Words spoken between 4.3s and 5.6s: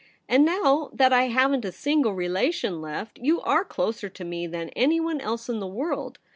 than anyone else In